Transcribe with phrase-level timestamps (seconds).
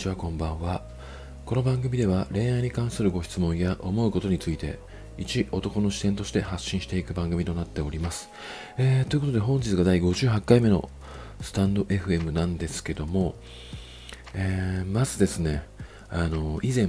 [0.00, 0.80] ちはこんばんは。
[1.44, 4.78] この番組では恋愛に関するご質問や思うことについて
[5.18, 8.30] 一男の視点として発信していく番組となっております、
[8.78, 10.88] えー、ということで本日が第58回目の
[11.42, 13.34] スタンド FM なんですけども、
[14.32, 15.64] えー、まずですね
[16.08, 16.88] あの以前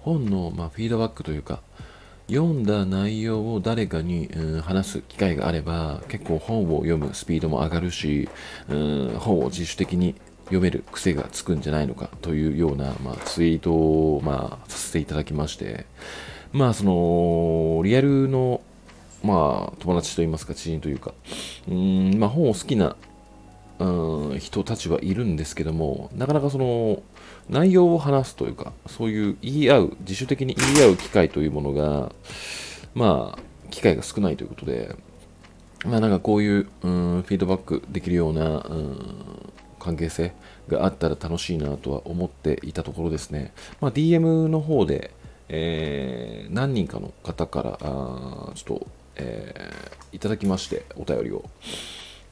[0.00, 1.60] 本の、まあ、フィードバックというか
[2.28, 8.28] 読んだ内容を誰かに、うん、話す機会があれば結構本を読むスピードも上がるし、
[8.68, 15.86] うん、本を自主的に読める癖がつくんじゃないのかというような、まあ、ツイートを、まあ、させていただきまして
[16.52, 18.60] まあそのリアルの
[19.22, 21.12] まあ友達といいますか知人というか
[21.68, 22.96] うんまあ本を好きな
[23.78, 27.02] うん人たちはいるんですけどもなかなかその
[27.48, 32.12] 内容を話すというかそういう言い合う自主的に言い合う機会というものが
[32.94, 33.38] まあ
[33.70, 34.94] 機会が少ないということで
[35.84, 40.32] まあなんかこういううんフィードバックできるようなうん関係性
[40.68, 45.12] があったら楽しいなとは思っていたところですね、まあ、DM の方で、
[45.48, 51.44] えー、何人かの方からあちょっと、えー、いただきましてお便りを。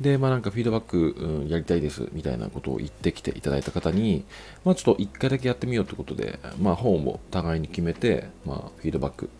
[0.01, 4.25] で、まあなんかフィードバック、うん、やりたいですみたいなことを言ってきていただいた方に、
[4.65, 9.31] まあちょっと一回だけやってみようということで、まあ本を互いに決めて、まあフィードバック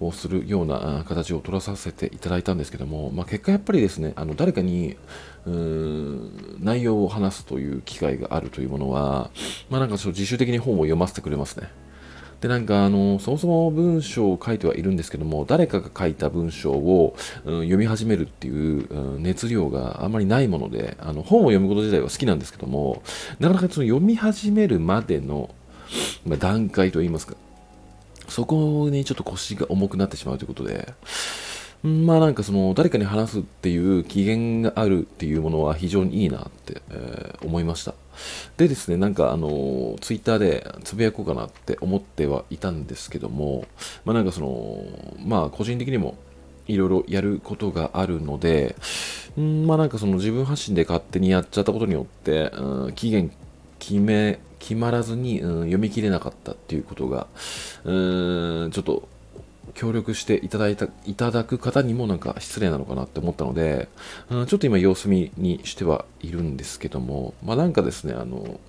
[0.00, 4.96] をするような形を取らさせていただいたんですけども、まあ結果やっぱりですね、あの誰かに、
[5.46, 9.30] うーん、内容を話すという機会があるというものは、
[9.68, 11.68] まあなんかちょっと自主的に本を読ませてくれますね。
[12.40, 23.02] で、なんか、あの、そもそも文章を書いてはいるんですけども、誰かが書いた文章を、うん、読み始めるっていう、うん、熱量があまりないもので、あの、本を読むこと自体は好きなんですけども、
[23.40, 25.54] なかなかその読み始めるまでの、
[26.24, 27.34] まあ、段階といいますか、
[28.28, 30.94] そこにちょっと腰が重くなってしまうということで、
[31.82, 37.94] まあなんかその誰かに話すっていう機嫌があるっていうものは非常にいいなって、えー、思いました。
[38.58, 43.66] でですね、なんかあの、ツイッターでつぶやこうかなって思ってはいたんですけども、
[44.04, 44.84] まあなんかその、
[45.24, 46.16] まあ個人的にも
[46.66, 48.76] いろいろやることがあるので、
[49.38, 53.32] んまあなんかその自分発信で勝手にやっちゃったことによって、うん、期限
[53.78, 57.26] 決め、決まらずに、うん、読み切れなかったっていうことが、
[57.84, 59.08] うん、ちょっと
[59.74, 63.88] 協力していただいた、いただく方にもなんか失礼なのかなって思ったので、
[64.30, 68.60] うん、ちょっと今様子見にしてはいるんですけども、まあなんかですね、あの、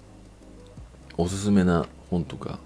[1.18, 2.60] おすすめな本とか、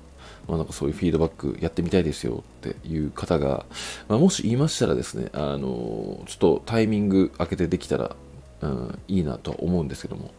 [0.48, 3.66] まあなんかそういうフィードバックやってみたいですよっていう方が、
[4.08, 8.16] まあ、もし言いましたらですね、あの、ちょっとタイミング開けてできたら、
[8.62, 10.32] うん、いいなとは思うんですけども、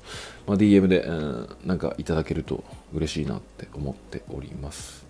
[0.47, 5.07] まあ、DM で、うん、なんかいただけると嬉しいなって思っております。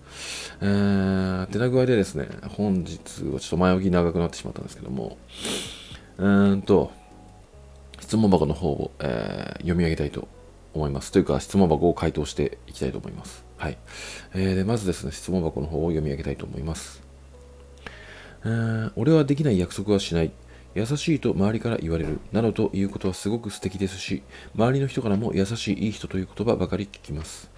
[0.61, 5.17] えー、てな具合でですね、本日はちょっと前置き長くなってしまったんですけども、
[6.17, 6.91] うーんと、
[7.99, 10.27] 質問箱の方を、えー、読み上げたいと
[10.73, 11.11] 思います。
[11.11, 13.45] というか、質問箱を回答していきたいと思います。
[13.57, 13.77] はい。
[14.33, 17.03] えー、でまずですね、質問箱の方を読み上げたいと思います。
[18.45, 20.31] えー、俺はできない約束はしない。
[20.77, 22.19] 優しいと周りから言われる。
[22.31, 24.21] などということはすごく素敵ですし、
[24.55, 27.49] 周りの人からも優しいいい人という言葉ばかり聞きます。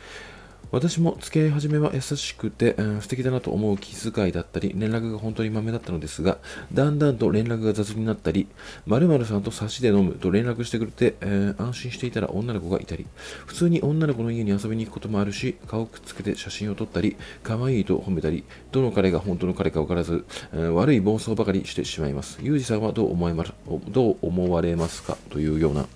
[0.71, 6.37] 私も付き合い始めは優しくて、うん、素敵だなと思う気遣いだったり、連絡が本当に豆だったのですが、
[6.71, 8.47] だんだんと連絡が雑になったり、
[8.85, 13.07] 〇〇さんと差しで飲むと連絡してくれて、えー、安心していたら女の子がいたり、
[13.45, 22.39] 普通に女の子の家に遊びに行くこともあるし、顔くっつけて写真を撮ったり、可愛いと褒めたり、どの彼が本当の彼か分からず、えー、悪い暴走ばかりしてしまいます。
[22.41, 23.43] ユージさんはどう思いま
[23.87, 25.17] どう思われますか？
[25.29, 25.87] というような、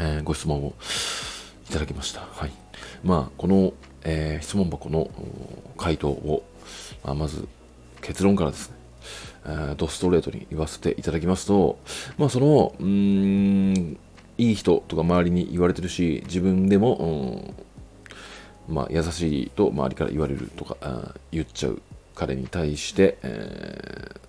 [0.00, 0.74] えー、ご質問を
[1.70, 2.22] いただきました。
[2.22, 2.65] はい。
[3.04, 3.72] まあ、この、
[4.04, 5.10] えー、質問箱の
[5.76, 6.44] 回答を、
[7.04, 7.46] まあ、まず
[8.00, 8.76] 結論からですね、
[9.46, 11.78] えー、ドストレートに言わせていただきますと、
[12.18, 13.98] まあ、その、うん、
[14.38, 17.54] いい人とか周りに言われてるし、自分でも、
[18.68, 20.76] うん、まあ、優しいと周りから言われるとか、
[21.30, 21.80] 言っちゃう
[22.14, 24.20] 彼に対して、えー、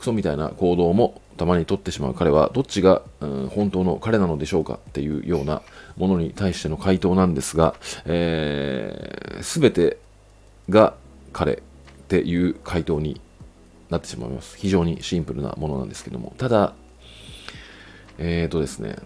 [0.00, 5.62] クソみたいな行動もたまに取ってしまう彼はどっちが、うん、本当の彼なのでしょうかっていうような
[5.96, 7.74] ものに対しての回答なんですが、
[8.06, 9.98] えー、全て
[10.70, 10.94] が
[11.34, 11.58] 彼っ
[12.08, 13.20] ていう回答に
[13.90, 14.56] なってしまいます。
[14.56, 16.32] 非常にシンプルなものなんですけども。
[16.38, 16.72] ただ、
[18.18, 18.96] えーとですね、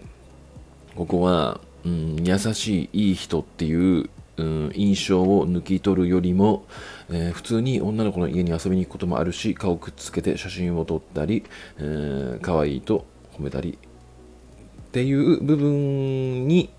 [0.95, 6.65] ここは、うん、優しい、いい人っていううん、印象を抜き取るよりも、
[7.09, 11.43] えー、普通に女の子の家に遊びに行くこともあるし顔くっつけて写真を撮ったり、
[11.77, 13.05] えー、可愛いと
[13.37, 16.69] 褒めたりっていう部分に、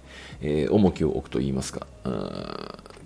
[0.40, 1.86] えー、重きを置くと言いますか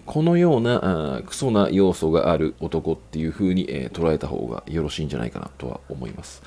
[0.06, 6.42] このようなクソな要素がある男っていう風に、えー、捉えた方がよろしいんじゃないかなとは思います。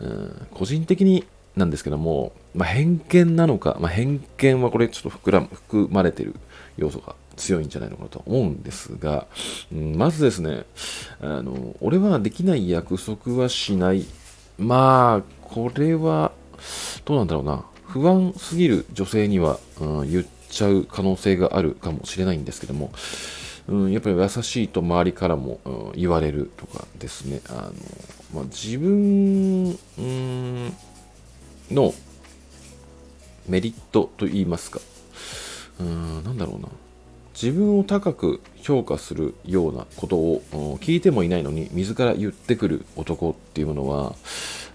[0.00, 1.24] うん個人的に
[1.56, 6.34] なんですけども、まあ、偏見なのか、まあ、偏見はこれちょっと膨ら含まれてる
[6.76, 9.26] 要素が強いんじゃないのかなと思うんですが、
[9.72, 10.64] うん、まずですね、
[11.20, 14.04] あの、俺はできない約束はしない。
[14.58, 16.32] まあ、これは、
[17.04, 17.64] どうなんだろうな。
[17.84, 22.90] 不安すぎる女性には、うん、言っちゃう可能性があるかもしれないんですけども、
[23.68, 27.72] うん、やっぱり優しいと周りからも、うん、言われるとかですね、あの
[28.34, 30.72] まあ、自分、うん、
[31.70, 31.94] の
[33.48, 34.80] メリットと言いますか、
[35.80, 36.68] うん、なんだろうな。
[37.40, 44.14] 自分を高く評価するようなことを聞いてもいないのに自ら言ってくる男っていうものは、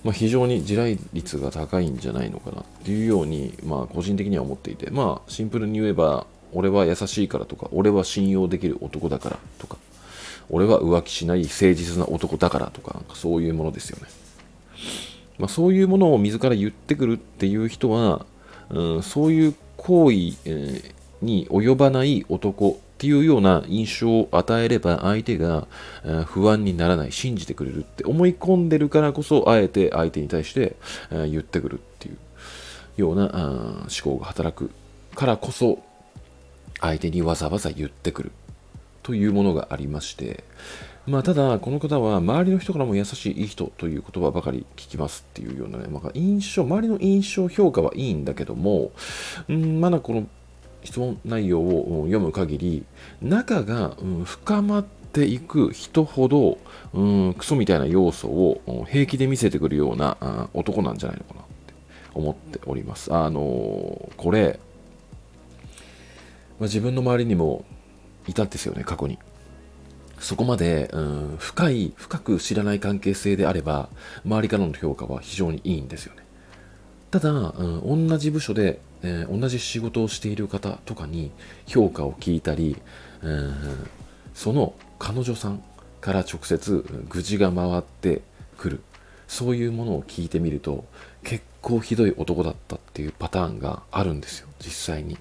[0.03, 9.77] まあ、非常に地雷率が高いんじゃないのかなっていうように、まあ、個人的には思っていて、まあ、シンプルに言えば俺は優しいからとか俺は信用できる男だからとか
[10.51, 14.07] 俺は浮気しない誠実な男だからとかなんかそういうものですよね、
[15.39, 18.27] まあ、そういうものを自ら言ってくるっていう人は、
[18.69, 25.67] うん、そういう行為、えーに及ばない男っていうような印象を与えれば相手が
[26.25, 30.75] 不安にならない、信じてくれるって思い込んでるからこそ、あえて相手に対して
[31.09, 32.17] 言ってくるっていう
[32.97, 34.69] ような思考が働く
[35.15, 35.79] からこそ、
[36.79, 38.31] 相手にわざわざ言ってくる
[39.03, 40.43] というものがありまして、
[41.07, 48.91] まあ、ただ、この方は周りの人からも優しいいい人という言葉ばかり聞きますっていうようなね、まあ、印象、周りの印象評価はいいんだけども、
[49.49, 50.27] うん、まだこの
[50.83, 52.85] 質問内容を読む限り
[53.21, 53.95] 仲が、
[54.25, 56.57] 深まっていく人ほど、
[56.93, 61.73] うん、クソみたいな要素を平気で見せてくるような男なんじゃないのかなって
[62.13, 63.13] 思っております。
[63.13, 64.59] あのー、これ、
[66.59, 67.65] まあ、自分の周りにも
[68.27, 69.19] いたんですよね、過去に。
[70.19, 73.89] そこまで、うん、深い、深く知らない関係性であれば、
[74.23, 76.21] 周りからの評価は非常にいいんですよね。
[77.11, 77.63] ただ、う
[78.03, 81.31] ん、同じ部署でえー、同じ仕事をしている方とかに
[81.65, 82.77] 評価を聞いたり、
[83.23, 83.87] えー、
[84.33, 85.63] その彼女さん
[85.99, 88.21] から直接愚痴が回って
[88.57, 88.81] くる。
[89.27, 90.83] そういうものを聞いてみると
[91.23, 95.17] 結構ひどい男だったっていうパターンがあるんですよ実際に。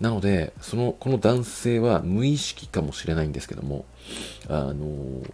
[0.00, 3.84] なのでそのこの男性は無意識かもしれないんですけども
[4.48, 5.32] あのー、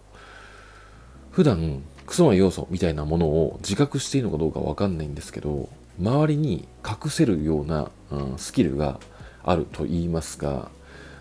[1.31, 5.69] 普段クソな要素みたいなものを自覚しているのかどうかわかんないんですけど
[5.99, 8.99] 周りに隠せるような、うん、スキルが
[9.43, 10.71] あると言いますか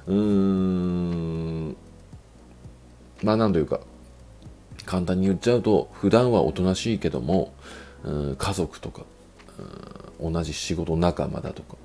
[0.06, 1.76] うーん
[3.22, 3.80] まあ何というか
[4.84, 7.52] 簡単に言っちゃうと普段はおとなしいけども、
[8.04, 9.02] うん、家族とか、
[10.20, 11.76] うん、同じ仕事仲間だとか、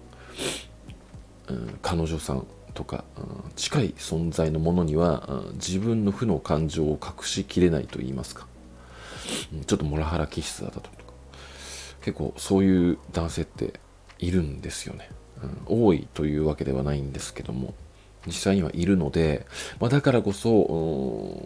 [1.48, 2.46] うん、彼女さん
[2.76, 8.46] とか、うん、近い存在のものには、うん、自分の負の感情を隠しきれないと言いますか、
[9.66, 10.96] ちょっとモラハラ気質だったとか
[12.02, 13.80] 結構そういう男性って
[14.20, 15.10] いるんですよね、
[15.68, 17.74] うん、多いというわけではないんですけども
[18.28, 19.48] 実際にはいるので、
[19.80, 21.42] まあ、だからこそ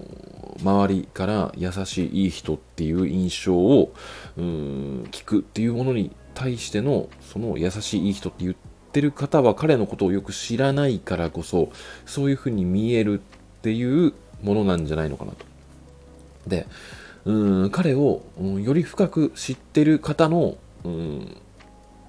[0.61, 3.93] 周りから優しいいい人っていう印象を
[4.37, 8.55] うん聞くっていうものに対してのその優しいいい人って言っ
[8.91, 11.69] てる方は彼のことをよく知らないからこそ
[12.05, 14.13] そういうふうに見えるっていう
[14.43, 15.45] ものなんじゃないのかなと。
[16.45, 16.67] で
[17.25, 21.37] うん彼を、うん、より深く知ってる方の、うん、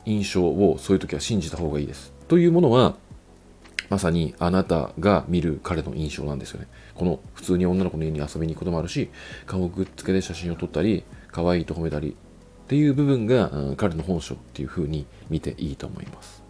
[0.05, 2.13] 印象をそういう時は信じた方がいいです。
[2.29, 2.97] というものは
[3.89, 6.67] まさにあなたが見る彼の印象なんですよね。
[6.95, 9.11] この普通に女の子の家に遊びに行くこともあるし
[9.47, 12.17] 顔をくっつけて写真を撮ったり可愛いと褒めたり
[12.67, 16.43] っていう部分が、うん、彼の本性っていう風に見ていいと思います。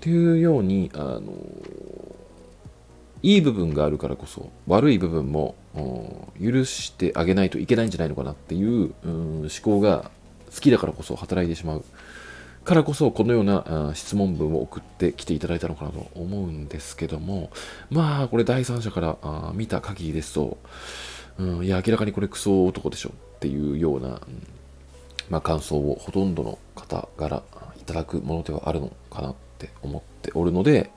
[0.00, 1.22] というように、あの
[3.22, 5.54] いい部分があるからこそ悪い部分も
[6.40, 9.08] 許してあげないといけないんじゃないのかなっていう、う、
[9.42, 10.10] 思考が
[10.54, 11.84] 好きだからこそ働いてしまう。
[12.64, 17.50] からこそこのような質問文を送ってきていただいたのかなと思うんですけども
[17.88, 20.58] まあこれ第三者から見た限りですと、
[21.38, 24.20] うん、いや明らかにこれクソ男でしょっていうような、
[25.30, 27.42] まあ、感想をほとんどの方から
[27.80, 30.90] いただくものではあるのかなって思っておるので、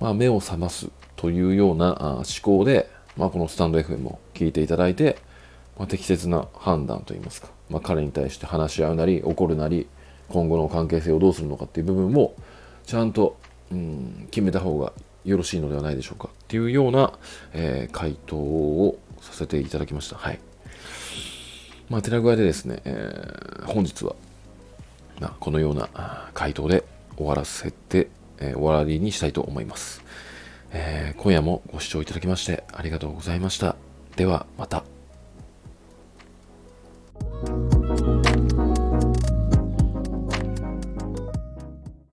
[0.00, 0.88] まあ、目を覚ます
[1.18, 5.18] というような思考で、まあ、このスタンド FM を聞いていただいて、
[5.76, 9.88] まあ、適切な判断といいますか、まあ、彼に対して話し合うなり怒るなり
[10.28, 12.36] 今後の関係性をどうするのかっていう部分も
[12.86, 13.36] ちゃんと、
[13.72, 14.92] うん、決めた方が
[15.24, 17.12] よろしいのではないでしょうかっていうような、
[17.52, 20.16] えー、回答をさせていただきました。
[20.16, 20.38] はい。
[21.90, 24.14] まあ、手な具合でですね、えー、本日は、
[25.20, 26.84] まあ、このような回答で
[27.16, 28.08] 終わらせて、
[28.38, 30.02] えー、終わりにしたいと思います。
[30.72, 33.76] えー、今夜もご視聴いただきましてありがとうございました。
[34.16, 34.97] ではまた。